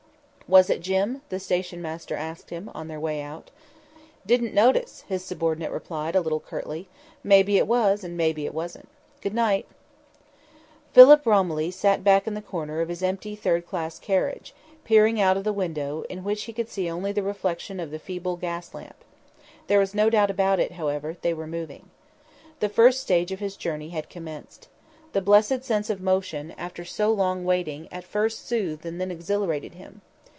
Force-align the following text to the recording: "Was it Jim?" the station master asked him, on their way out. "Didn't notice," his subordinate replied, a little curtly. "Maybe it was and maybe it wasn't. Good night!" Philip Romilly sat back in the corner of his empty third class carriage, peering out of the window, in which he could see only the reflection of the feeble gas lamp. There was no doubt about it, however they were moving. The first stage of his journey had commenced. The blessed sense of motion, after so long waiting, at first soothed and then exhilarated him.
"Was 0.51 0.69
it 0.69 0.81
Jim?" 0.81 1.21
the 1.29 1.39
station 1.39 1.81
master 1.81 2.17
asked 2.17 2.49
him, 2.49 2.69
on 2.75 2.89
their 2.89 2.99
way 2.99 3.21
out. 3.21 3.51
"Didn't 4.25 4.53
notice," 4.53 5.05
his 5.07 5.23
subordinate 5.23 5.71
replied, 5.71 6.13
a 6.13 6.19
little 6.19 6.41
curtly. 6.41 6.89
"Maybe 7.23 7.57
it 7.57 7.65
was 7.67 8.03
and 8.03 8.17
maybe 8.17 8.45
it 8.45 8.53
wasn't. 8.53 8.89
Good 9.21 9.33
night!" 9.33 9.65
Philip 10.91 11.25
Romilly 11.25 11.71
sat 11.71 12.03
back 12.03 12.27
in 12.27 12.33
the 12.33 12.41
corner 12.41 12.81
of 12.81 12.89
his 12.89 13.01
empty 13.01 13.33
third 13.33 13.65
class 13.65 13.97
carriage, 13.97 14.53
peering 14.83 15.21
out 15.21 15.37
of 15.37 15.45
the 15.45 15.53
window, 15.53 16.01
in 16.09 16.21
which 16.21 16.43
he 16.43 16.51
could 16.51 16.67
see 16.67 16.89
only 16.91 17.13
the 17.13 17.23
reflection 17.23 17.79
of 17.79 17.89
the 17.89 17.97
feeble 17.97 18.35
gas 18.35 18.73
lamp. 18.73 19.05
There 19.67 19.79
was 19.79 19.95
no 19.95 20.09
doubt 20.09 20.29
about 20.31 20.59
it, 20.59 20.73
however 20.73 21.15
they 21.21 21.33
were 21.33 21.47
moving. 21.47 21.89
The 22.59 22.67
first 22.67 22.99
stage 22.99 23.31
of 23.31 23.39
his 23.39 23.55
journey 23.55 23.91
had 23.91 24.09
commenced. 24.09 24.67
The 25.13 25.21
blessed 25.21 25.63
sense 25.63 25.89
of 25.89 26.01
motion, 26.01 26.51
after 26.57 26.83
so 26.83 27.09
long 27.09 27.45
waiting, 27.45 27.87
at 27.89 28.03
first 28.03 28.45
soothed 28.45 28.85
and 28.85 28.99
then 28.99 29.11
exhilarated 29.11 29.75
him. 29.75 30.01